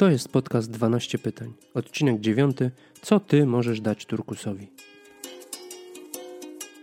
[0.00, 1.52] To jest podcast 12 pytań.
[1.74, 2.56] Odcinek 9.
[3.02, 4.66] Co ty możesz dać turkusowi?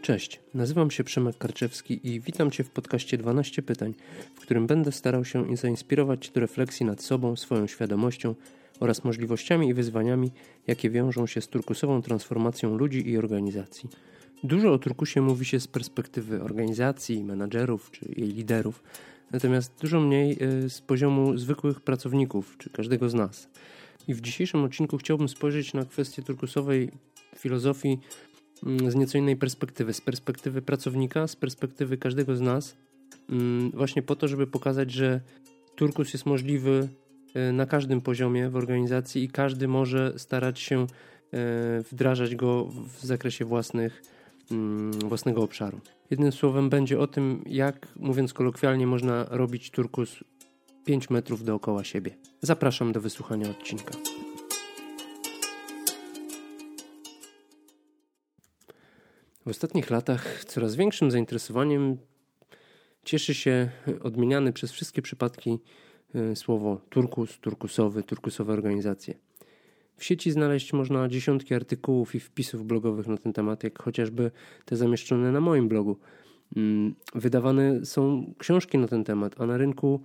[0.02, 3.94] Cześć, nazywam się Przemek Karczewski i witam cię w podcaście 12 pytań,
[4.36, 8.36] w którym będę starał się zainspirować cię do refleksji nad sobą, swoją świadomością
[8.80, 10.32] oraz możliwościami i wyzwaniami,
[10.68, 13.90] jakie wiążą się z turkusową transformacją ludzi i organizacji.
[14.44, 18.84] Dużo o turkusie mówi się z perspektywy organizacji, menadżerów czy jej liderów,
[19.32, 23.50] natomiast dużo mniej y, z poziomu zwykłych pracowników, czy każdego z nas.
[24.08, 26.92] I w dzisiejszym odcinku chciałbym spojrzeć na kwestię turkusowej
[27.38, 28.00] filozofii
[28.64, 32.76] mm, z nieco innej perspektywy, z perspektywy pracownika, z perspektywy każdego z nas,
[33.30, 35.22] mm, właśnie po to, żeby pokazać, że
[35.76, 36.90] turkus jest możliwy
[37.50, 40.88] y, na każdym poziomie w organizacji i każdy może starać się y,
[41.92, 44.02] wdrażać go w zakresie własnych
[44.52, 45.80] Mm, własnego obszaru.
[46.10, 50.24] Jednym słowem będzie o tym, jak, mówiąc kolokwialnie, można robić turkus
[50.86, 52.18] 5 metrów dookoła siebie.
[52.42, 53.92] Zapraszam do wysłuchania odcinka.
[59.46, 61.98] W ostatnich latach coraz większym zainteresowaniem
[63.04, 63.70] cieszy się
[64.02, 65.60] odmieniany przez wszystkie przypadki
[66.16, 69.27] e, słowo turkus, turkusowy, turkusowe organizacje.
[69.98, 74.32] W sieci znaleźć można dziesiątki artykułów i wpisów blogowych na ten temat, jak chociażby
[74.66, 75.98] te zamieszczone na moim blogu.
[76.56, 80.02] Mm, wydawane są książki na ten temat, a na rynku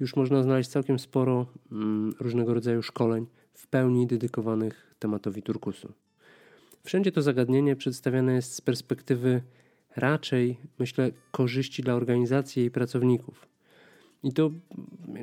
[0.00, 5.92] już można znaleźć całkiem sporo mm, różnego rodzaju szkoleń w pełni dedykowanych tematowi turkusu.
[6.84, 9.42] Wszędzie to zagadnienie przedstawiane jest z perspektywy
[9.96, 13.48] raczej, myślę, korzyści dla organizacji i pracowników.
[14.22, 14.50] I to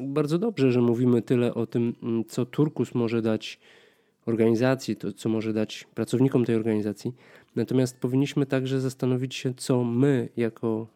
[0.01, 3.59] bardzo dobrze, że mówimy tyle o tym, mm, co turkus może dać
[4.25, 7.13] organizacji, to co może dać pracownikom tej organizacji.
[7.55, 10.87] Natomiast powinniśmy także zastanowić się, co my, jako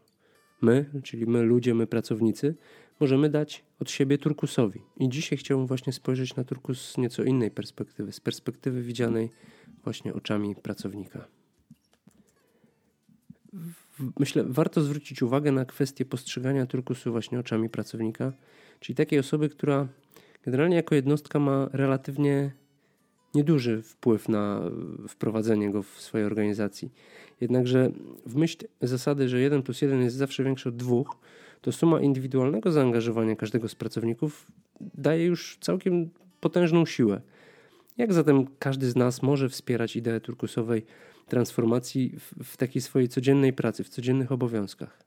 [0.61, 2.55] my, czyli my ludzie, my pracownicy,
[2.99, 4.81] możemy dać od siebie turkusowi.
[4.99, 9.29] I dzisiaj chciałbym właśnie spojrzeć na turkus z nieco innej perspektywy, z perspektywy widzianej
[9.83, 11.27] właśnie oczami pracownika.
[14.19, 18.33] Myślę, warto zwrócić uwagę na kwestię postrzegania turkusu właśnie oczami pracownika,
[18.79, 19.87] czyli takiej osoby, która
[20.43, 22.51] generalnie jako jednostka ma relatywnie
[23.37, 24.61] nieduży wpływ na
[25.07, 26.91] wprowadzenie go w swojej organizacji.
[27.41, 27.91] Jednakże
[28.25, 30.95] w myśl zasady, że 1 plus 1 jest zawsze większy od 2,
[31.61, 36.09] to suma indywidualnego zaangażowania każdego z pracowników daje już całkiem
[36.39, 37.21] potężną siłę.
[37.97, 40.85] Jak zatem każdy z nas może wspierać ideę turkusowej
[41.27, 45.03] transformacji w, w takiej swojej codziennej pracy, w codziennych obowiązkach?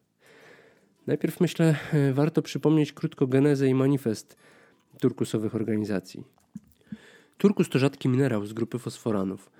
[1.06, 1.76] Najpierw myślę,
[2.12, 4.36] warto przypomnieć krótko genezę i manifest
[5.00, 6.24] turkusowych organizacji.
[7.40, 9.50] Turkus to rzadki minerał z grupy fosforanów.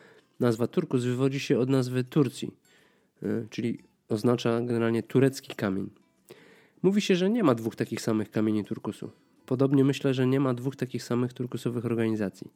[0.40, 2.50] Nazwa turkus wywodzi się od nazwy Turcji,
[3.22, 5.90] e, czyli oznacza generalnie turecki kamień.
[6.82, 9.10] Mówi się, że nie ma dwóch takich samych kamieni turkusu.
[9.46, 12.50] Podobnie myślę, że nie ma dwóch takich samych turkusowych organizacji.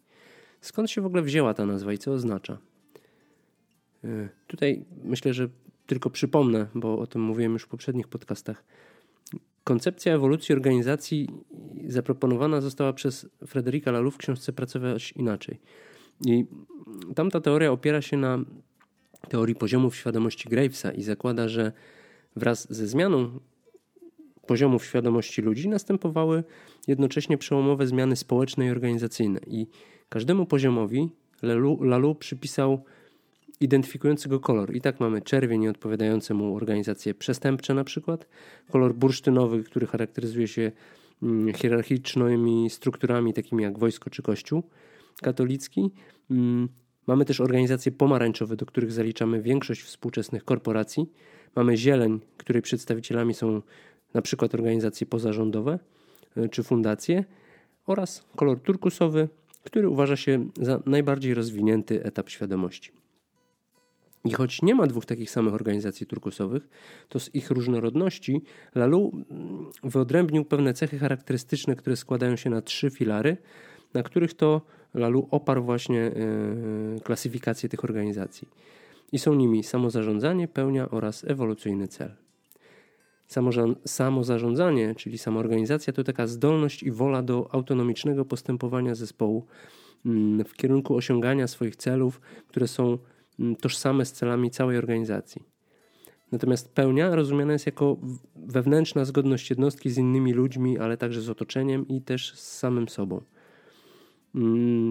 [0.61, 2.59] Skąd się w ogóle wzięła ta nazwa i co oznacza?
[4.05, 5.49] E, tutaj myślę, że
[5.87, 8.65] tylko przypomnę, bo o tym mówiłem już w poprzednich podcastach.
[9.65, 11.29] Koncepcja ewolucji organizacji
[11.87, 15.61] zaproponowana została przez Frederica Laloux w książce Pracować inaczej.
[16.27, 16.47] I
[17.15, 18.39] tamta teoria opiera się na
[19.29, 21.73] teorii poziomów świadomości Gravesa i zakłada, że
[22.37, 23.41] wraz ze zmianą
[24.47, 26.45] poziomów świadomości ludzi następowały
[26.87, 29.41] jednocześnie przełomowe zmiany społeczne i organizacyjne.
[29.47, 29.67] I
[30.09, 31.11] każdemu poziomowi
[31.81, 32.85] Lalu przypisał
[33.61, 34.77] identyfikujący go kolor.
[34.77, 38.27] I tak mamy czerwień odpowiadający mu organizacje przestępcze na przykład,
[38.71, 40.73] kolor bursztynowy, który charakteryzuje się
[41.23, 44.63] mm, hierarchicznymi strukturami takimi jak wojsko czy kościół
[45.23, 45.91] katolicki.
[46.31, 46.69] Mm,
[47.07, 51.11] mamy też organizacje pomarańczowe, do których zaliczamy większość współczesnych korporacji.
[51.57, 53.63] Mamy zieleń, której przedstawicielami są
[54.15, 55.79] na przykład organizacje pozarządowe
[56.37, 57.25] e, czy fundacje
[57.87, 59.29] oraz kolor turkusowy,
[59.65, 63.04] który uważa się za najbardziej rozwinięty etap świadomości.
[64.25, 66.69] I choć nie ma dwóch takich samych organizacji turkusowych,
[67.09, 68.43] to z ich różnorodności
[68.75, 73.37] Lalu mm, wyodrębnił pewne cechy charakterystyczne, które składają się na trzy filary,
[73.95, 74.63] na których to
[74.95, 78.49] Lalu oparł właśnie yy, klasyfikację tych organizacji.
[79.13, 82.15] I są nimi samozarządzanie, pełnia oraz ewolucyjny cel.
[83.87, 89.47] Samozarządzanie, czyli samoorganizacja, to taka zdolność i wola do autonomicznego postępowania zespołu
[90.07, 92.99] mm, w kierunku osiągania swoich celów, które są
[93.61, 95.43] tożsame z celami całej organizacji.
[96.33, 97.97] Natomiast pełnia rozumiana jest jako
[98.37, 103.21] wewnętrzna zgodność jednostki z innymi ludźmi, ale także z otoczeniem i też z samym sobą.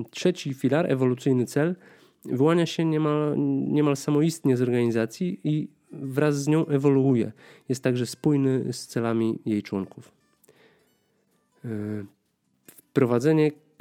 [0.09, 1.75] Trzeci filar, ewolucyjny cel,
[2.25, 3.35] wyłania się niemal,
[3.67, 7.31] niemal samoistnie z organizacji i wraz z nią ewoluuje.
[7.69, 10.11] Jest także spójny z celami jej członków.
[11.65, 11.69] E,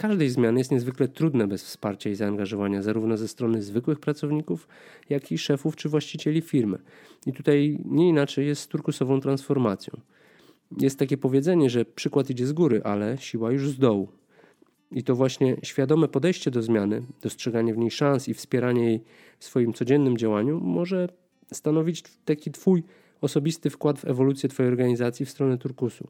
[0.03, 4.69] każdej zmiany jest niezwykle trudne bez wsparcia i zaangażowania zarówno ze strony zwykłych pracowników,
[5.11, 6.79] jak i szefów czy właścicieli firmy.
[7.27, 10.01] I tutaj nie inaczej jest z turkusową transformacją.
[10.81, 14.09] Jest takie powiedzenie, że przykład idzie z góry, ale siła już z dołu.
[14.93, 19.05] I to właśnie świadome podejście do zmiany, dostrzeganie w niej szans i wspieranie jej
[19.39, 21.09] w swoim codziennym działaniu może
[21.53, 22.83] stanowić taki Twój
[23.21, 26.09] osobisty wkład w ewolucję Twojej organizacji w stronę turkusu.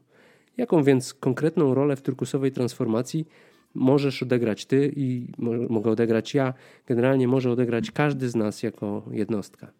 [0.57, 3.25] Jaką więc konkretną rolę w turkusowej transformacji
[3.73, 5.27] możesz odegrać Ty i
[5.69, 6.53] mogę odegrać ja,
[6.87, 9.71] generalnie może odegrać każdy z nas jako jednostka.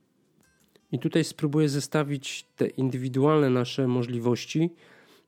[0.91, 4.69] I tutaj spróbuję zestawić te indywidualne nasze możliwości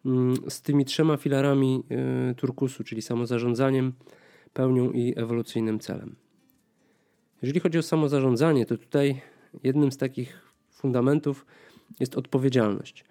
[0.06, 1.84] mm, z tymi trzema filarami
[2.32, 3.94] y, turkusu, czyli samozarządzaniem,
[4.54, 6.16] pełnią i ewolucyjnym celem.
[7.42, 9.22] Jeżeli chodzi o samozarządzanie, to tutaj
[9.64, 10.42] jednym z takich
[10.72, 11.46] fundamentów
[12.00, 13.06] jest odpowiedzialność.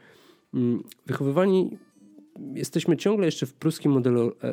[0.54, 1.78] Mm, wychowywani
[2.54, 4.48] jesteśmy ciągle jeszcze w pruskim modelu e,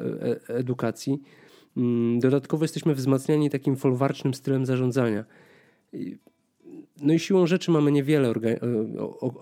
[0.50, 1.22] e, edukacji.
[1.78, 5.26] Mm, dodatkowo jesteśmy wzmacniani takim folwarcznym stylem zarządzania.
[7.02, 8.60] No i siłą rzeczy mamy niewiele e,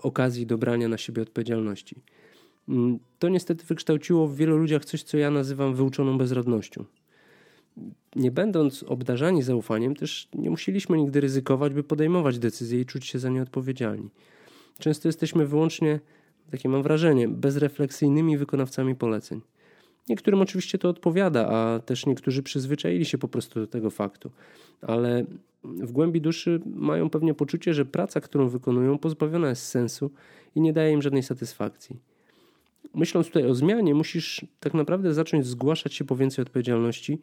[0.02, 1.96] okazji do brania na siebie odpowiedzialności.
[2.68, 6.84] Mm, to niestety wykształciło w wielu ludziach coś, co ja nazywam wyuczoną bezrodnością.
[8.16, 13.18] Nie będąc obdarzani zaufaniem, też nie musieliśmy nigdy ryzykować, by podejmować decyzje i czuć się
[13.18, 14.10] za nie odpowiedzialni.
[14.78, 16.00] Często jesteśmy wyłącznie,
[16.50, 19.40] takie mam wrażenie, bezrefleksyjnymi wykonawcami poleceń.
[20.08, 24.30] Niektórym oczywiście to odpowiada, a też niektórzy przyzwyczaili się po prostu do tego faktu,
[24.82, 25.24] ale
[25.64, 30.10] w głębi duszy mają pewnie poczucie, że praca, którą wykonują, pozbawiona jest sensu
[30.54, 31.96] i nie daje im żadnej satysfakcji.
[32.94, 37.18] Myśląc tutaj o zmianie, musisz tak naprawdę zacząć zgłaszać się po więcej odpowiedzialności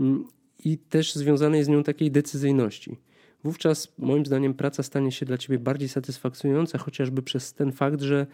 [0.00, 0.24] mm,
[0.64, 2.96] i też związanej z nią takiej decyzyjności.
[3.44, 8.26] Wówczas, moim zdaniem, praca stanie się dla ciebie bardziej satysfakcjonująca, chociażby przez ten fakt, że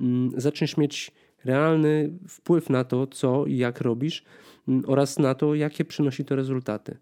[0.00, 1.12] mm, zaczniesz mieć
[1.44, 4.24] realny wpływ na to, co i jak robisz
[4.68, 6.96] mm, oraz na to, jakie przynosi to rezultaty.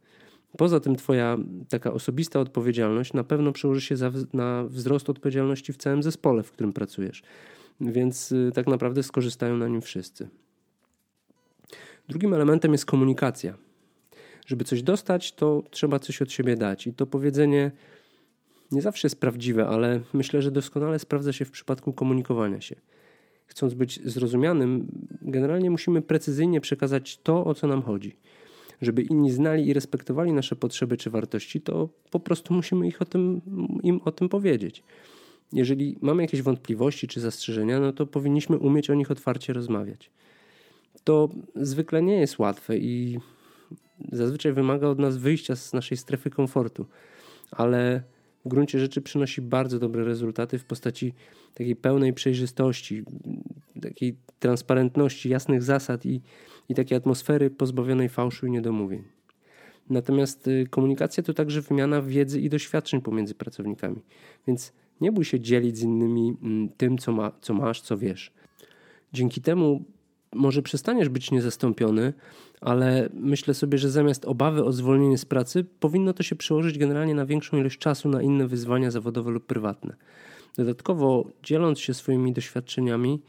[0.56, 1.36] Poza tym, Twoja
[1.68, 3.94] taka osobista odpowiedzialność na pewno przełoży się
[4.32, 7.22] na wzrost odpowiedzialności w całym zespole, w którym pracujesz.
[7.80, 10.28] Więc y, tak naprawdę skorzystają na nim wszyscy.
[12.08, 13.54] Drugim elementem jest komunikacja.
[14.48, 16.86] Żeby coś dostać, to trzeba coś od siebie dać.
[16.86, 17.70] I to powiedzenie
[18.70, 22.76] nie zawsze jest prawdziwe, ale myślę, że doskonale sprawdza się w przypadku komunikowania się
[23.48, 24.86] chcąc być zrozumianym,
[25.22, 28.16] generalnie musimy precyzyjnie przekazać to, o co nam chodzi.
[28.80, 33.04] Żeby inni znali i respektowali nasze potrzeby czy wartości, to po prostu musimy ich o
[33.04, 33.40] tym,
[33.82, 34.82] im o tym powiedzieć.
[35.52, 40.10] Jeżeli mamy jakieś wątpliwości czy zastrzeżenia, no to powinniśmy umieć o nich otwarcie rozmawiać.
[41.04, 43.18] To zwykle nie jest łatwe i
[44.12, 46.86] zazwyczaj wymaga od nas wyjścia z naszej strefy komfortu,
[47.50, 48.02] ale
[48.44, 51.14] w gruncie rzeczy przynosi bardzo dobre rezultaty w postaci
[51.54, 53.04] takiej pełnej przejrzystości,
[53.82, 56.22] takiej transparentności, jasnych zasad i,
[56.68, 59.04] i takiej atmosfery pozbawionej fałszu i niedomówień.
[59.90, 64.02] Natomiast y, komunikacja to także wymiana wiedzy i doświadczeń pomiędzy pracownikami.
[64.46, 68.32] Więc nie bój się dzielić z innymi mm, tym, co, ma, co masz, co wiesz.
[69.12, 69.84] Dzięki temu
[70.34, 72.12] może przestaniesz być niezastąpiony,
[72.60, 77.14] ale myślę sobie, że zamiast obawy o zwolnienie z pracy, powinno to się przełożyć generalnie
[77.14, 79.96] na większą ilość czasu na inne wyzwania zawodowe lub prywatne.
[80.56, 83.22] Dodatkowo, dzieląc się swoimi doświadczeniami,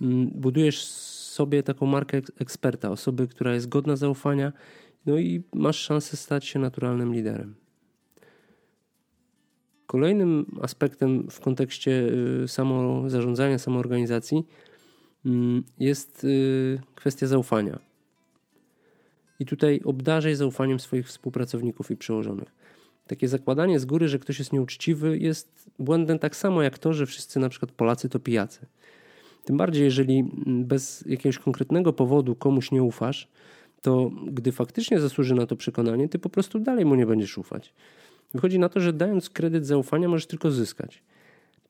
[0.00, 4.52] mm, budujesz sobie taką markę eksperta, osoby, która jest godna zaufania,
[5.06, 7.54] no i masz szansę stać się naturalnym liderem.
[9.86, 11.90] Kolejnym aspektem w kontekście
[12.42, 14.44] y, samozarządzania, samoorganizacji
[15.78, 17.78] jest y, kwestia zaufania.
[19.40, 22.48] I tutaj obdarzaj zaufaniem swoich współpracowników i przełożonych.
[23.06, 27.06] Takie zakładanie z góry, że ktoś jest nieuczciwy, jest błędem tak samo jak to, że
[27.06, 28.66] wszyscy na przykład Polacy to pijacy.
[29.44, 33.28] Tym bardziej, jeżeli bez jakiegoś konkretnego powodu komuś nie ufasz,
[33.82, 37.72] to gdy faktycznie zasłuży na to przekonanie, ty po prostu dalej mu nie będziesz ufać.
[38.34, 41.02] Wychodzi na to, że dając kredyt zaufania możesz tylko zyskać.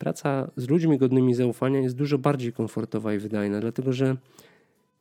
[0.01, 4.17] Praca z ludźmi godnymi zaufania jest dużo bardziej komfortowa i wydajna, dlatego że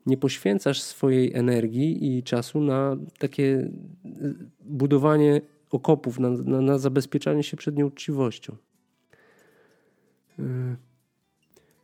[0.07, 3.71] nie poświęcasz swojej energii i czasu na takie
[4.61, 5.40] budowanie
[5.71, 8.57] okopów, na, na, na zabezpieczanie się przed nieuczciwością.
[10.38, 10.76] E,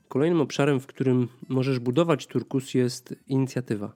[0.08, 3.92] kolejnym obszarem, w którym możesz budować turkus, jest inicjatywa.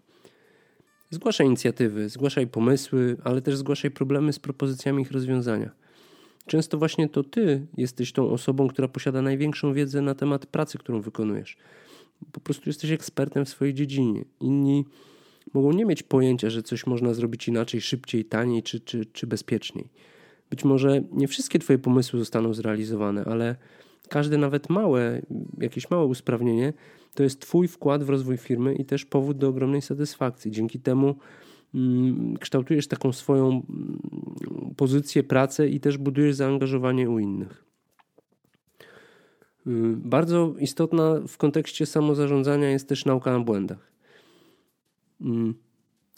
[1.11, 5.71] Zgłaszaj inicjatywy, zgłaszaj pomysły, ale też zgłaszaj problemy z propozycjami ich rozwiązania.
[6.47, 11.01] Często właśnie to ty jesteś tą osobą, która posiada największą wiedzę na temat pracy, którą
[11.01, 11.57] wykonujesz.
[12.33, 14.25] Po prostu jesteś ekspertem w swojej dziedzinie.
[14.41, 14.85] Inni
[15.55, 19.89] mogą nie mieć pojęcia, że coś można zrobić inaczej, szybciej, taniej czy, czy, czy bezpieczniej.
[20.51, 23.57] Być może nie wszystkie Twoje pomysły zostaną zrealizowane, ale
[24.09, 25.23] każde nawet małe,
[25.59, 26.73] jakieś małe usprawnienie
[27.15, 30.51] to jest Twój wkład w rozwój firmy i też powód do ogromnej satysfakcji.
[30.51, 31.15] Dzięki temu
[32.41, 37.65] kształtujesz taką swoją mm, pozycję, pracę i też budujesz zaangażowanie u innych.
[39.67, 43.93] Y, bardzo istotna w kontekście samozarządzania jest też nauka na błędach.
[45.21, 45.55] Mm,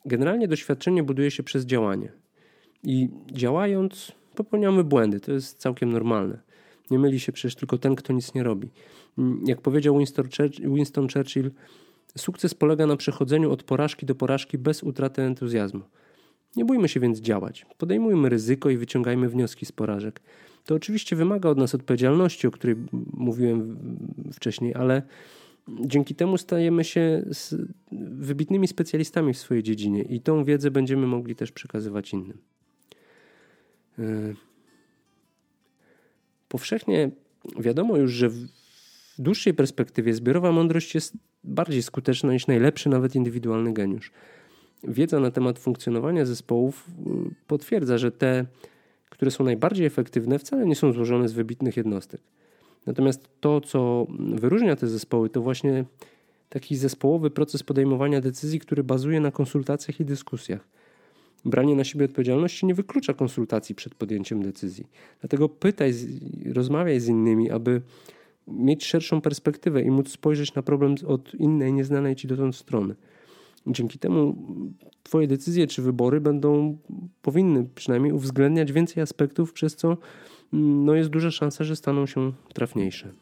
[0.05, 2.13] generalnie doświadczenie buduje się przez działanie.
[2.85, 5.21] I działając, popełniamy błędy.
[5.21, 6.39] To jest całkiem normalne.
[6.91, 8.69] Nie myli się przecież tylko ten, kto nic nie robi.
[9.19, 9.99] Mm, jak powiedział
[10.65, 11.51] Winston Churchill,
[12.19, 15.83] sukces polega na przechodzeniu od porażki do porażki bez utraty entuzjazmu.
[16.57, 17.67] Nie bójmy się więc działać.
[17.79, 20.21] Podejmujmy ryzyko i wyciągajmy wnioski z porażek.
[20.65, 22.77] To oczywiście wymaga od nas odpowiedzialności, o której
[23.13, 23.77] mówiłem
[24.33, 25.03] wcześniej, ale
[25.69, 27.25] dzięki temu stajemy się
[28.13, 32.39] wybitnymi specjalistami w swojej dziedzinie i tą wiedzę będziemy mogli też przekazywać innym.
[33.99, 34.35] E,
[36.49, 37.11] powszechnie
[37.59, 38.47] wiadomo już, że w
[39.19, 44.13] dłuższej perspektywie zbiorowa mądrość jest bardziej skuteczna niż najlepszy, nawet indywidualny geniusz.
[44.85, 46.87] Wiedza na temat funkcjonowania zespołów
[47.31, 48.47] y, potwierdza, że te,
[49.11, 52.21] które są najbardziej efektywne, wcale nie są złożone z wybitnych jednostek.
[52.87, 55.85] Natomiast to, co wyróżnia te zespoły, to właśnie
[56.49, 60.69] taki zespołowy proces podejmowania decyzji, który bazuje na konsultacjach i dyskusjach.
[61.45, 64.87] Branie na siebie odpowiedzialności nie wyklucza konsultacji przed podjęciem decyzji.
[65.21, 65.95] Dlatego pytaj,
[66.53, 67.83] rozmawiaj z innymi, aby
[68.49, 72.95] mieć szerszą perspektywę i móc spojrzeć na problem od innej, nieznanej ci dotąd strony.
[73.67, 74.37] Dzięki temu
[75.03, 76.79] Twoje decyzje czy wybory będą,
[77.23, 79.97] powinny przynajmniej uwzględniać więcej aspektów, przez co
[80.53, 83.13] mm, no, jest duża szansa, że staną się trafniejsze.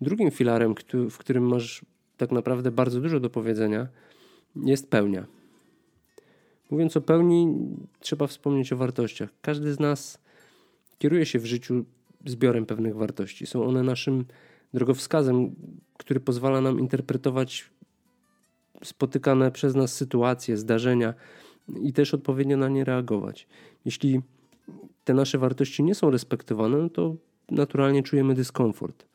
[0.00, 0.74] Drugim filarem,
[1.10, 1.84] w którym masz
[2.16, 3.88] tak naprawdę bardzo dużo do powiedzenia,
[4.56, 5.26] jest pełnia.
[6.70, 7.54] Mówiąc o pełni,
[8.00, 9.30] trzeba wspomnieć o wartościach.
[9.40, 10.18] Każdy z nas
[10.98, 11.84] kieruje się w życiu
[12.26, 13.46] zbiorem pewnych wartości.
[13.46, 14.24] Są one naszym
[14.74, 15.54] drogowskazem,
[15.98, 17.70] który pozwala nam interpretować
[18.84, 21.14] spotykane przez nas sytuacje, zdarzenia
[21.82, 23.46] i też odpowiednio na nie reagować.
[23.84, 24.20] Jeśli
[25.04, 27.16] te nasze wartości nie są respektowane, no to
[27.50, 29.06] naturalnie czujemy dyskomfort.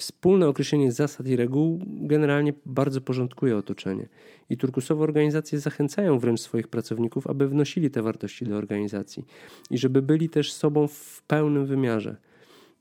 [0.00, 4.08] Wspólne określenie zasad i reguł generalnie bardzo porządkuje otoczenie
[4.50, 9.24] i turkusowe organizacje zachęcają wręcz swoich pracowników, aby wnosili te wartości do organizacji
[9.70, 12.16] i żeby byli też sobą w pełnym wymiarze.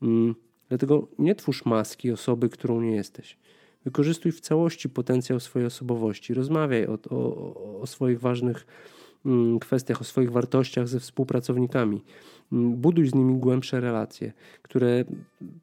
[0.02, 0.36] Mm,
[0.70, 3.38] dlatego nie twórz maski osoby, którą nie jesteś.
[3.86, 6.34] Wykorzystuj w całości potencjał swojej osobowości.
[6.34, 8.66] Rozmawiaj o, o, o swoich ważnych
[9.62, 12.04] kwestiach, o swoich wartościach ze współpracownikami.
[12.52, 15.06] Mm, buduj z nimi głębsze relacje, które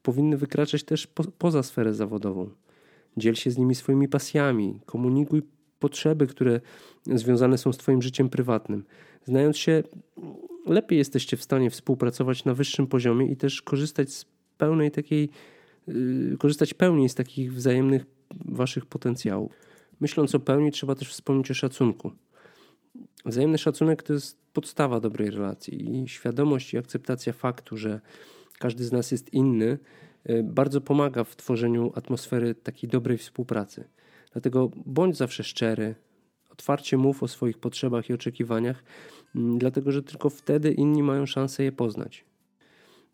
[0.03, 2.51] powinny wykraczać też po, poza sferę zawodową.
[3.17, 5.43] Dziel się z nimi swoimi pasjami, komunikuj
[5.79, 6.61] potrzeby, które
[7.07, 8.85] związane są z Twoim życiem prywatnym.
[9.25, 9.83] Znając się,
[10.67, 14.27] lepiej jesteście w stanie współpracować na wyższym poziomie i też korzystać z
[14.59, 15.29] pełnej takiej,
[15.87, 18.07] yy, korzystać pełniej z takich wzajemnych
[18.45, 19.53] Waszych potencjałów.
[20.01, 22.13] Myśląc o pełni, trzeba też wspomnieć o szacunku.
[23.27, 28.01] Wzajemny szacunek to jest podstawa dobrej relacji i świadomość i akceptacja faktu, że
[28.59, 29.79] każdy z nas jest inny,
[30.31, 33.89] y, bardzo pomaga w tworzeniu atmosfery takiej dobrej współpracy.
[34.33, 35.95] Dlatego bądź zawsze szczery,
[36.51, 38.85] otwarcie mów o swoich potrzebach i oczekiwaniach,
[39.35, 42.25] mm, dlatego że tylko wtedy inni mają szansę je poznać.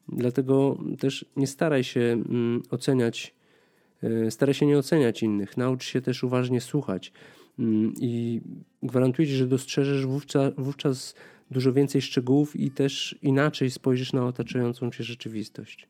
[0.09, 3.35] Dlatego też nie staraj się mm, oceniać,
[4.05, 7.13] y, staraj się nie oceniać innych, naucz się też uważnie słuchać
[8.01, 8.41] i
[8.83, 11.15] gwarantuję Ci, że dostrzeżesz wówczas, wówczas
[11.51, 15.89] dużo więcej szczegółów i też inaczej spojrzysz na otaczającą Cię rzeczywistość.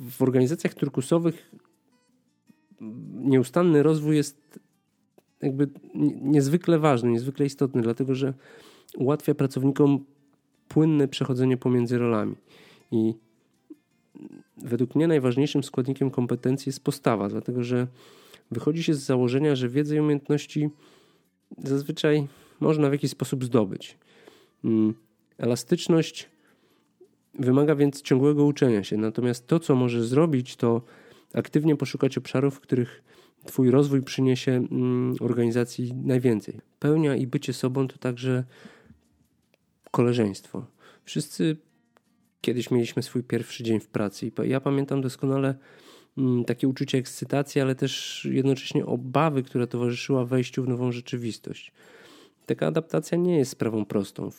[0.00, 1.50] W organizacjach turkusowych
[3.14, 4.60] nieustanny rozwój jest
[5.42, 5.68] jakby
[6.22, 8.34] niezwykle ważny, niezwykle istotny, dlatego że
[8.96, 10.04] ułatwia pracownikom
[10.68, 12.36] płynne przechodzenie pomiędzy rolami.
[12.90, 13.14] I
[14.56, 17.86] według mnie najważniejszym składnikiem kompetencji jest postawa, dlatego że
[18.50, 20.70] wychodzi się z założenia, że wiedzę i umiejętności
[21.58, 22.26] zazwyczaj
[22.60, 23.98] można w jakiś sposób zdobyć.
[24.64, 24.94] Mm,
[25.38, 26.28] elastyczność
[27.38, 30.82] wymaga więc ciągłego uczenia się, natomiast to, co możesz zrobić, to
[31.34, 33.02] aktywnie poszukać obszarów, w których
[33.44, 36.60] Twój rozwój przyniesie mm, organizacji najwięcej.
[36.78, 38.44] Pełnia i bycie sobą to także
[39.90, 40.66] koleżeństwo.
[41.04, 41.56] Wszyscy
[42.40, 45.54] kiedyś mieliśmy swój pierwszy dzień w pracy i ja pamiętam doskonale
[46.46, 51.72] takie uczucie ekscytacji, ale też jednocześnie obawy, która towarzyszyła wejściu w nową rzeczywistość.
[52.46, 54.30] Taka adaptacja nie jest sprawą prostą.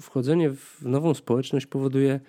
[0.00, 2.20] Wchodzenie w nową społeczność powoduje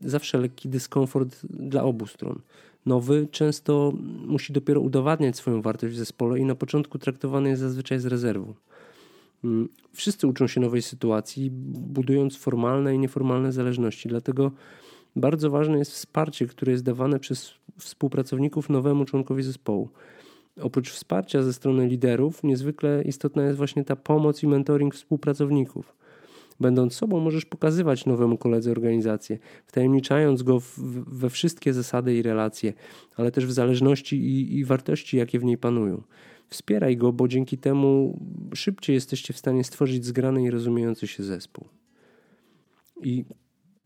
[0.00, 2.40] zawsze lekki dyskomfort dla obu stron.
[2.86, 3.92] Nowy często
[4.26, 8.54] musi dopiero udowadniać swoją wartość w zespole i na początku traktowany jest zazwyczaj z rezerwą.
[9.44, 14.52] Mm, wszyscy uczą się nowej sytuacji, budując formalne i nieformalne zależności, dlatego
[15.16, 19.88] bardzo ważne jest wsparcie, które jest dawane przez współpracowników nowemu członkowi zespołu.
[20.60, 25.94] oprócz wsparcia ze strony liderów, niezwykle istotna jest właśnie ta pomoc i mentoring współpracowników.
[26.60, 30.78] Będąc sobą, możesz pokazywać nowemu koledze organizację, wtajemniczając go w,
[31.18, 32.72] we wszystkie zasady i relacje,
[33.16, 36.02] ale też w zależności i, i wartości, jakie w niej panują.
[36.48, 38.18] Wspieraj go, bo dzięki temu
[38.54, 41.68] szybciej jesteście w stanie stworzyć zgrany i rozumiejący się zespół.
[43.02, 43.24] I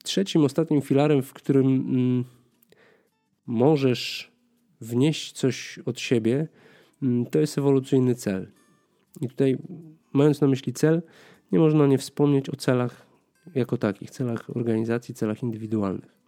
[0.03, 2.25] trzecim, ostatnim filarem, w którym mm,
[3.47, 4.33] możesz
[4.81, 6.49] wnieść coś od siebie,
[7.03, 8.47] mm, to jest ewolucyjny cel.
[9.21, 9.59] I tutaj,
[10.13, 11.03] mając na myśli cel,
[11.53, 13.07] nie można nie wspomnieć o celach
[13.55, 16.19] jako takich, celach organizacji, celach indywidualnych.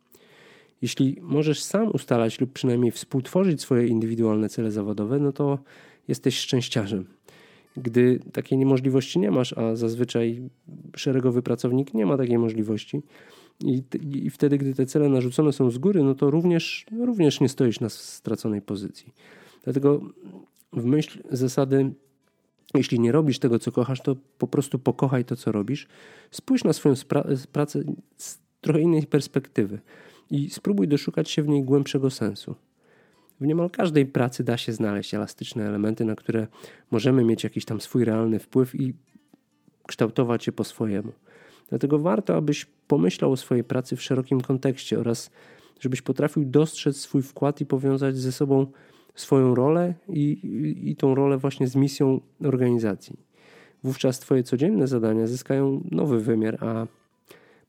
[0.83, 5.59] Jeśli możesz sam ustalać lub przynajmniej współtworzyć swoje indywidualne cele zawodowe, no to
[6.09, 7.07] jesteś szczęściarzem.
[7.77, 10.51] Gdy takiej niemożliwości nie masz, a zazwyczaj
[10.97, 13.03] szeregowy pracownik nie ma takiej możliwości,
[13.65, 17.49] i, i wtedy, gdy te cele narzucone są z góry, no to również, również nie
[17.49, 19.15] stoisz na straconej pozycji.
[19.65, 20.01] Dlatego
[20.73, 21.93] w myśl zasady
[22.75, 25.87] jeśli nie robisz tego, co kochasz, to po prostu pokochaj to, co robisz.
[26.31, 26.95] Spójrz na swoją
[27.53, 27.83] pracę
[28.17, 29.79] z trochę innej perspektywy
[30.31, 32.55] i spróbuj doszukać się w niej głębszego sensu.
[33.41, 36.47] W niemal każdej pracy da się znaleźć elastyczne elementy, na które
[36.91, 38.95] możemy mieć jakiś tam swój realny wpływ i
[39.87, 41.13] kształtować je po swojemu.
[41.71, 45.31] Dlatego warto, abyś pomyślał o swojej pracy w szerokim kontekście oraz
[45.81, 48.67] żebyś potrafił dostrzec swój wkład i powiązać ze sobą
[49.15, 53.17] swoją rolę i, i, i tą rolę właśnie z misją organizacji.
[53.85, 56.87] Wówczas Twoje codzienne zadania zyskają nowy wymiar, a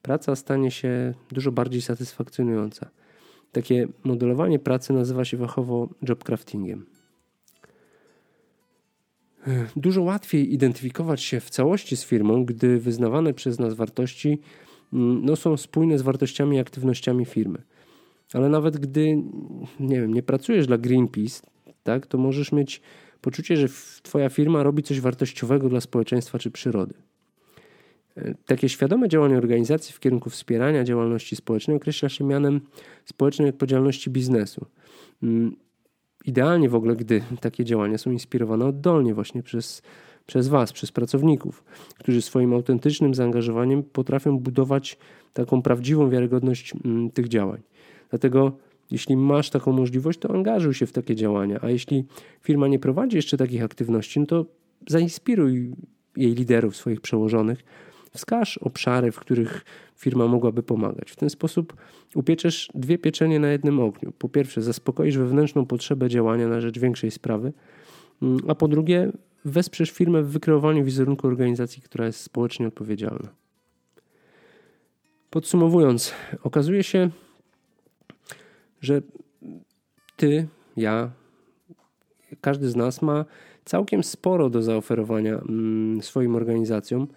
[0.01, 2.89] praca stanie się dużo bardziej satysfakcjonująca.
[3.51, 6.85] Takie modelowanie pracy nazywa się fachowo jobcraftingiem.
[9.75, 14.39] Dużo łatwiej identyfikować się w całości z firmą, gdy wyznawane przez nas wartości
[14.93, 17.61] mm, no, są spójne z wartościami i aktywnościami firmy.
[18.33, 19.23] Ale nawet gdy
[19.79, 21.47] nie wiem, nie pracujesz dla Greenpeace,
[21.83, 22.81] tak, to możesz mieć
[23.21, 23.67] poczucie, że
[24.03, 26.93] twoja firma robi coś wartościowego dla społeczeństwa czy przyrody.
[28.17, 32.61] E, takie świadome działanie organizacji w kierunku wspierania działalności społecznej określa się mianem
[33.05, 34.65] społecznej odpowiedzialności biznesu.
[36.25, 39.81] Idealnie w ogóle, gdy takie działania są inspirowane oddolnie właśnie przez,
[40.25, 41.63] przez Was, przez pracowników,
[41.99, 44.97] którzy swoim autentycznym zaangażowaniem potrafią budować
[45.33, 47.61] taką prawdziwą wiarygodność mm, tych działań.
[48.09, 48.51] Dlatego
[48.91, 52.05] jeśli masz taką możliwość, to angażuj się w takie działania, a jeśli
[52.41, 54.45] firma nie prowadzi jeszcze takich aktywności, no to
[54.87, 55.71] zainspiruj
[56.17, 57.63] jej liderów, swoich przełożonych,
[58.11, 61.11] wskaż obszary, w których firma mogłaby pomagać.
[61.11, 61.73] W ten sposób
[62.15, 64.11] upieczesz dwie pieczenie na jednym ogniu.
[64.11, 67.53] Po pierwsze, zaspokoisz wewnętrzną potrzebę działania na rzecz większej sprawy,
[68.21, 69.11] mm, a po drugie,
[69.45, 73.29] wesprzesz firmę w wykreowaniu wizerunku organizacji, która jest społecznie odpowiedzialna.
[75.29, 77.09] Podsumowując, okazuje się,
[78.81, 79.01] że
[80.15, 80.47] ty,
[80.77, 81.11] ja,
[82.41, 83.25] każdy z nas ma
[83.65, 87.07] całkiem sporo do zaoferowania mm, swoim organizacjom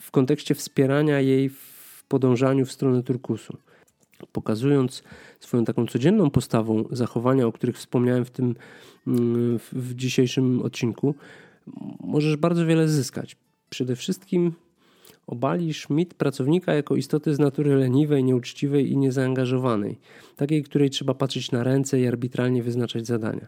[0.00, 3.56] w kontekście wspierania jej w podążaniu w stronę turkusu.
[4.32, 5.02] Pokazując
[5.40, 8.54] swoją taką codzienną postawą zachowania, o których wspomniałem w tym
[9.06, 11.14] mm, w dzisiejszym odcinku,
[12.00, 13.36] możesz bardzo wiele zyskać.
[13.70, 14.52] Przede wszystkim
[15.26, 19.98] obalisz mit pracownika jako istoty z natury leniwej, nieuczciwej i niezaangażowanej,
[20.36, 23.46] takiej, której trzeba patrzeć na ręce i arbitralnie wyznaczać zadania.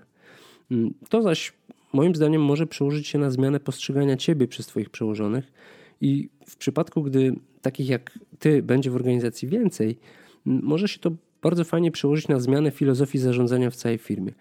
[0.71, 1.53] Mm, to zaś
[1.93, 5.53] moim zdaniem może przełożyć się na zmianę postrzegania ciebie przez twoich przełożonych
[6.01, 9.99] i w przypadku, gdy takich jak ty będzie w organizacji więcej,
[10.45, 11.11] może się to
[11.43, 14.33] bardzo fajnie przełożyć na zmianę filozofii zarządzania w całej firmie.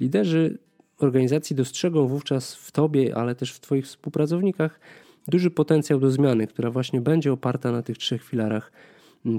[0.00, 0.58] Liderzy
[0.98, 4.80] organizacji dostrzegą wówczas w tobie, ale też w twoich współpracownikach
[5.28, 8.72] duży potencjał do zmiany, która właśnie będzie oparta na tych trzech filarach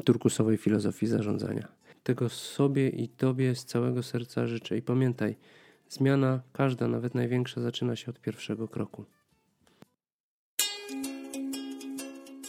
[0.06, 1.68] turkusowej filozofii zarządzania.
[2.04, 5.36] Tego sobie i Tobie z całego serca życzę i pamiętaj,
[5.90, 9.06] zmiana, każda, nawet największa, zaczyna się od pierwszego kroku.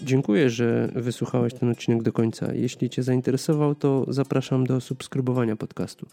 [0.03, 2.55] Dziękuję, że wysłuchałeś ten odcinek do końca.
[2.55, 6.07] Jeśli Cię zainteresował, to zapraszam do subskrybowania podcastu.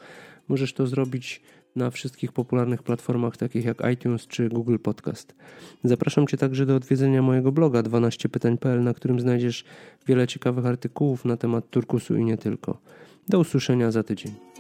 [0.48, 1.42] Możesz to zrobić
[1.76, 5.36] na wszystkich popularnych platformach takich jak iTunes czy Google Podcast.
[5.84, 9.64] Zapraszam Cię także do odwiedzenia mojego bloga 12pytań.pl, na którym znajdziesz
[10.08, 12.78] wiele ciekawych artykułów na temat turkusu i nie tylko.
[13.30, 14.53] Do usłyszenia za tydzień.